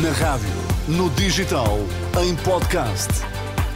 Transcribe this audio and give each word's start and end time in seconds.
Na 0.00 0.10
rádio, 0.10 0.48
no 0.88 1.10
digital, 1.10 1.78
em 2.18 2.34
podcast. 2.36 3.10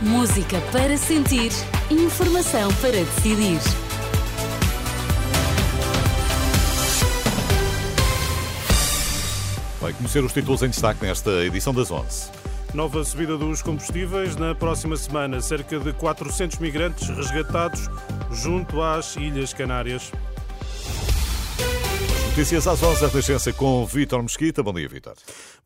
Música 0.00 0.58
para 0.72 0.96
sentir, 0.96 1.52
informação 1.90 2.72
para 2.80 2.92
decidir. 2.92 3.60
Vai 9.78 9.92
conhecer 9.92 10.24
os 10.24 10.32
títulos 10.32 10.62
em 10.62 10.70
destaque 10.70 11.04
nesta 11.04 11.30
edição 11.44 11.74
das 11.74 11.90
11. 11.90 12.30
Nova 12.72 13.04
subida 13.04 13.36
dos 13.36 13.60
combustíveis 13.60 14.36
na 14.36 14.54
próxima 14.54 14.96
semana. 14.96 15.42
Cerca 15.42 15.78
de 15.78 15.92
400 15.92 16.58
migrantes 16.60 17.10
resgatados 17.10 17.90
junto 18.30 18.80
às 18.80 19.16
Ilhas 19.16 19.52
Canárias. 19.52 20.10
Notícias 22.36 22.66
às 22.66 22.82
11 22.82 23.00
da 23.46 23.52
com 23.54 23.86
Vítor 23.86 24.22
Mesquita. 24.22 24.62
Bom 24.62 24.74
dia, 24.74 24.86
Vítor. 24.86 25.14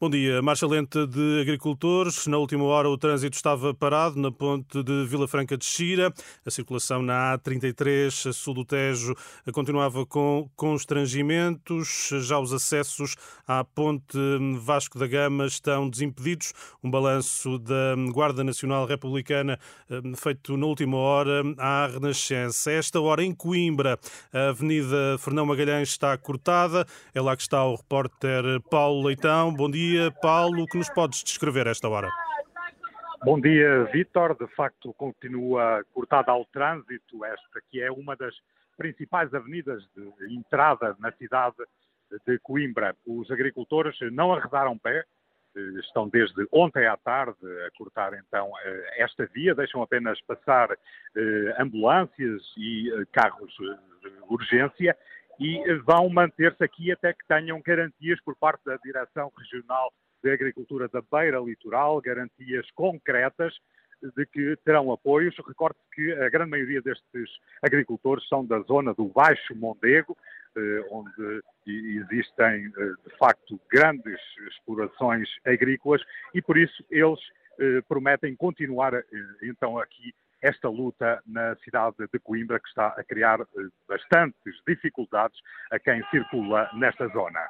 Bom 0.01 0.09
dia. 0.09 0.41
Marcha 0.41 0.69
lenta 0.69 1.05
de 1.05 1.41
agricultores. 1.41 2.29
Na 2.29 2.39
última 2.39 2.63
hora 2.63 2.89
o 2.89 2.97
trânsito 2.97 3.35
estava 3.35 3.75
parado 3.75 4.21
na 4.21 4.31
ponte 4.31 4.81
de 4.81 5.05
Vila 5.05 5.27
Franca 5.27 5.59
de 5.59 5.65
Xira. 5.65 6.15
A 6.47 6.51
circulação 6.51 7.03
na 7.03 7.37
A33, 7.37 8.31
a 8.31 8.33
sul 8.33 8.55
do 8.55 8.65
Tejo, 8.65 9.17
continuava 9.53 10.07
com 10.07 10.49
constrangimentos. 10.55 12.09
Já 12.21 12.39
os 12.39 12.53
acessos 12.53 13.17
à 13.49 13.65
ponte 13.65 14.17
Vasco 14.61 14.97
da 14.97 15.09
Gama 15.09 15.47
estão 15.47 15.91
desimpedidos. 15.91 16.53
Um 16.85 16.91
balanço 16.91 17.59
da 17.59 17.97
Guarda 18.13 18.45
Nacional 18.45 18.87
Republicana 18.87 19.59
eh, 19.91 20.01
feito 20.17 20.57
na 20.57 20.67
última 20.67 20.97
hora 20.99 21.43
à 21.59 21.89
Renascença. 21.89 22.71
esta 22.71 23.01
hora 23.01 23.25
em 23.25 23.35
Coimbra, 23.35 23.99
a 24.33 24.51
Avenida 24.51 25.19
Fernão 25.19 25.45
Magalhães 25.45 25.89
está 25.89 26.17
cortada. 26.17 26.60
É 27.15 27.21
lá 27.21 27.37
que 27.37 27.43
está 27.43 27.65
o 27.65 27.77
repórter 27.77 28.45
Paulo 28.71 29.07
Leitão. 29.07 29.55
Bom 29.55 29.71
dia 29.71 30.11
Paulo. 30.21 30.63
O 30.63 30.67
que 30.67 30.79
nos 30.79 30.91
podes 30.91 31.23
descrever 31.23 31.67
esta 31.67 31.89
hora? 31.89 32.11
Bom 33.25 33.41
dia, 33.41 33.85
Vítor. 33.93 34.35
De 34.35 34.47
facto, 34.55 34.95
continua 34.95 35.85
cortada 35.93 36.33
ao 36.33 36.45
trânsito 36.47 37.25
esta 37.25 37.61
que 37.71 37.81
é 37.81 37.91
uma 37.91 38.17
das 38.17 38.35
principais 38.77 39.33
avenidas 39.35 39.83
de 39.95 40.35
entrada 40.35 40.97
na 40.99 41.13
cidade 41.13 41.57
de 42.27 42.39
Coimbra. 42.39 42.97
Os 43.07 43.31
agricultores 43.31 43.95
não 44.11 44.33
arredaram 44.33 44.79
pé, 44.79 45.05
estão 45.81 46.09
desde 46.09 46.47
ontem 46.51 46.87
à 46.87 46.97
tarde 46.97 47.39
a 47.67 47.77
cortar 47.77 48.15
então 48.15 48.51
esta 48.97 49.27
via, 49.27 49.55
deixam 49.55 49.83
apenas 49.83 50.21
passar 50.23 50.71
eh, 50.73 51.57
ambulâncias 51.59 52.43
e 52.57 52.91
eh, 52.91 53.05
carros 53.13 53.53
de 54.01 54.13
urgência 54.29 54.97
e 55.41 55.75
vão 55.87 56.11
manter-se 56.11 56.63
aqui 56.63 56.93
até 56.93 57.15
que 57.15 57.27
tenham 57.27 57.63
garantias 57.65 58.21
por 58.21 58.37
parte 58.37 58.63
da 58.67 58.77
Direção 58.77 59.33
Regional 59.39 59.91
de 60.23 60.31
Agricultura 60.31 60.87
da 60.87 61.01
Beira 61.01 61.41
Litoral, 61.41 61.99
garantias 62.03 62.71
concretas 62.73 63.55
de 64.17 64.27
que 64.27 64.55
terão 64.65 64.93
apoios. 64.93 65.35
Recorde-se 65.39 65.83
que 65.95 66.13
a 66.13 66.29
grande 66.29 66.51
maioria 66.51 66.83
destes 66.83 67.31
agricultores 67.63 68.27
são 68.29 68.45
da 68.45 68.61
zona 68.61 68.93
do 68.93 69.07
Baixo 69.07 69.55
Mondego, 69.57 70.17
eh, 70.57 70.85
onde 70.91 71.43
existem, 71.67 72.67
eh, 72.77 72.93
de 73.07 73.17
facto, 73.17 73.59
grandes 73.71 74.21
explorações 74.49 75.29
agrícolas 75.47 76.03
e, 76.35 76.43
por 76.43 76.59
isso, 76.59 76.85
eles 76.91 77.21
eh, 77.59 77.81
prometem 77.89 78.35
continuar, 78.35 78.93
então, 79.43 79.79
aqui 79.79 80.13
esta 80.43 80.69
luta 80.69 81.23
na 81.27 81.55
cidade 81.57 82.07
de 82.13 82.19
Coimbra, 82.19 82.59
que 82.61 82.69
está 82.69 82.89
a 82.89 83.05
criar 83.05 83.41
eh, 83.41 83.69
bastantes 83.89 84.55
dificuldades 84.67 85.39
a 85.71 85.79
quem 85.79 86.03
circula 86.11 86.71
nesta 86.75 87.09
zona. 87.09 87.41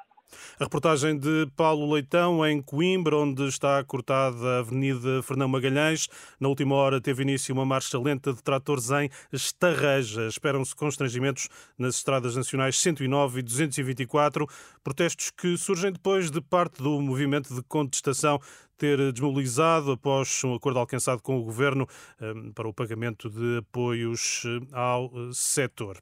A 0.58 0.64
reportagem 0.64 1.18
de 1.18 1.46
Paulo 1.56 1.92
Leitão 1.92 2.46
em 2.46 2.60
Coimbra, 2.60 3.16
onde 3.16 3.46
está 3.48 3.82
cortada 3.84 4.36
a 4.44 4.58
Avenida 4.58 5.22
Fernão 5.22 5.48
Magalhães. 5.48 6.08
Na 6.38 6.48
última 6.48 6.74
hora 6.74 7.00
teve 7.00 7.22
início 7.22 7.54
uma 7.54 7.64
marcha 7.64 7.98
lenta 7.98 8.32
de 8.32 8.42
tratores 8.42 8.90
em 8.90 9.10
Estarreja. 9.32 10.26
Esperam-se 10.26 10.74
constrangimentos 10.74 11.48
nas 11.78 11.96
estradas 11.96 12.36
nacionais 12.36 12.78
109 12.78 13.40
e 13.40 13.42
224, 13.42 14.46
protestos 14.84 15.30
que 15.30 15.56
surgem 15.56 15.92
depois 15.92 16.30
de 16.30 16.40
parte 16.40 16.82
do 16.82 17.00
movimento 17.00 17.54
de 17.54 17.62
contestação 17.62 18.40
ter 18.80 19.12
desmobilizado 19.12 19.92
após 19.92 20.42
um 20.42 20.54
acordo 20.54 20.78
alcançado 20.78 21.20
com 21.20 21.38
o 21.38 21.44
governo 21.44 21.86
eh, 22.18 22.32
para 22.54 22.66
o 22.66 22.72
pagamento 22.72 23.28
de 23.28 23.58
apoios 23.58 24.42
eh, 24.46 24.66
ao 24.72 25.04
eh, 25.04 25.30
setor. 25.34 25.98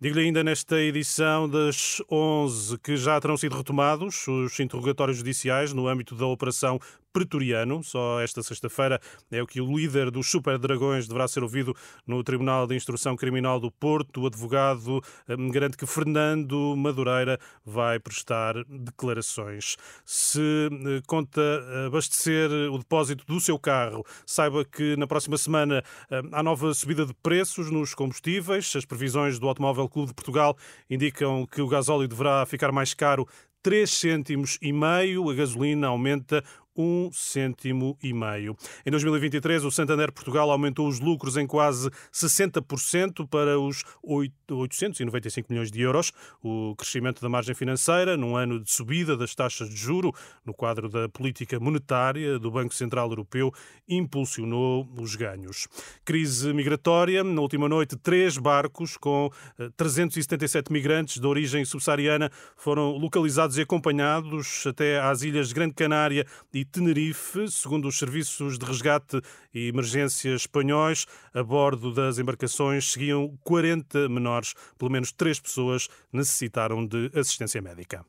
Digo-lhe 0.00 0.26
ainda 0.26 0.44
nesta 0.44 0.80
edição 0.80 1.48
das 1.48 2.00
11 2.08 2.78
que 2.78 2.96
já 2.96 3.20
terão 3.20 3.36
sido 3.36 3.56
retomados 3.56 4.28
os 4.28 4.60
interrogatórios 4.60 5.18
judiciais 5.18 5.72
no 5.72 5.88
âmbito 5.88 6.14
da 6.14 6.24
Operação 6.24 6.78
pretoriano. 7.12 7.82
Só 7.82 8.20
esta 8.20 8.42
sexta-feira 8.42 9.00
é 9.30 9.42
o 9.42 9.46
que 9.46 9.60
o 9.60 9.76
líder 9.76 10.10
dos 10.10 10.30
Super 10.30 10.56
Dragões 10.56 11.08
deverá 11.08 11.26
ser 11.26 11.42
ouvido 11.42 11.74
no 12.06 12.22
Tribunal 12.22 12.66
de 12.66 12.76
Instrução 12.76 13.16
Criminal 13.16 13.58
do 13.58 13.72
Porto. 13.72 14.22
O 14.22 14.26
advogado 14.26 15.02
hum, 15.28 15.50
garante 15.50 15.76
que 15.76 15.86
Fernando 15.86 16.76
Madureira 16.76 17.38
vai 17.64 17.98
prestar 17.98 18.54
declarações. 18.68 19.76
Se 20.04 20.68
eh, 20.70 21.02
conta 21.08 21.40
abastecer 21.86 22.50
o 22.70 22.78
depósito 22.78 23.24
do 23.26 23.40
seu 23.40 23.58
carro, 23.58 24.04
saiba 24.24 24.64
que 24.64 24.96
na 24.96 25.06
próxima 25.06 25.36
semana 25.36 25.82
hum, 26.10 26.28
há 26.30 26.42
nova 26.42 26.72
subida 26.72 27.04
de 27.04 27.14
preços 27.14 27.70
nos 27.70 27.94
combustíveis. 27.94 28.72
As 28.76 28.84
previsões 28.84 29.38
do 29.38 29.48
Automóvel 29.48 29.87
Clube 29.88 30.08
de 30.08 30.14
Portugal 30.14 30.56
indicam 30.88 31.46
que 31.46 31.60
o 31.60 31.68
gasóleo 31.68 32.08
deverá 32.08 32.44
ficar 32.46 32.72
mais 32.72 32.94
caro 32.94 33.26
3 33.62 33.90
cêntimos 33.90 34.58
e 34.62 34.72
meio, 34.72 35.28
a 35.30 35.34
gasolina 35.34 35.88
aumenta 35.88 36.42
um 36.78 37.10
cêntimo 37.12 37.98
e 38.00 38.14
meio. 38.14 38.56
Em 38.86 38.90
2023, 38.90 39.64
o 39.64 39.70
Santander 39.70 40.12
Portugal 40.12 40.48
aumentou 40.48 40.86
os 40.86 41.00
lucros 41.00 41.36
em 41.36 41.46
quase 41.46 41.90
60% 42.12 43.26
para 43.28 43.58
os 43.58 43.82
895 44.00 45.48
milhões 45.50 45.72
de 45.72 45.80
euros. 45.80 46.12
O 46.40 46.76
crescimento 46.76 47.20
da 47.20 47.28
margem 47.28 47.54
financeira, 47.54 48.16
num 48.16 48.36
ano 48.36 48.60
de 48.60 48.70
subida 48.70 49.16
das 49.16 49.34
taxas 49.34 49.68
de 49.68 49.76
juro, 49.76 50.14
no 50.46 50.54
quadro 50.54 50.88
da 50.88 51.08
política 51.08 51.58
monetária 51.58 52.38
do 52.38 52.50
Banco 52.50 52.72
Central 52.72 53.10
Europeu, 53.10 53.52
impulsionou 53.88 54.88
os 55.00 55.16
ganhos. 55.16 55.66
Crise 56.04 56.52
migratória. 56.52 57.24
Na 57.24 57.40
última 57.40 57.68
noite, 57.68 57.96
três 57.96 58.38
barcos 58.38 58.96
com 58.96 59.30
377 59.76 60.70
eh, 60.70 60.72
migrantes 60.72 61.20
de 61.20 61.26
origem 61.26 61.64
subsaariana 61.64 62.30
foram 62.56 62.92
localizados 62.92 63.47
e 63.56 63.62
acompanhados 63.62 64.64
até 64.66 65.00
às 65.00 65.22
ilhas 65.22 65.48
de 65.48 65.54
Grande 65.54 65.74
Canária 65.74 66.26
e 66.52 66.64
Tenerife, 66.64 67.50
segundo 67.50 67.88
os 67.88 67.98
serviços 67.98 68.58
de 68.58 68.66
resgate 68.66 69.20
e 69.54 69.68
emergência 69.68 70.34
espanhóis. 70.34 71.06
A 71.32 71.42
bordo 71.42 71.92
das 71.94 72.18
embarcações 72.18 72.92
seguiam 72.92 73.38
40 73.44 74.08
menores, 74.08 74.54
pelo 74.76 74.90
menos 74.90 75.12
três 75.12 75.40
pessoas 75.40 75.88
necessitaram 76.12 76.84
de 76.86 77.10
assistência 77.14 77.62
médica. 77.62 78.04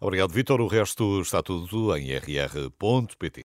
Obrigado, 0.00 0.32
Vitor. 0.32 0.60
O 0.60 0.66
resto 0.66 1.20
está 1.20 1.40
tudo 1.40 1.96
em 1.96 2.12
rr.pt. 2.16 3.40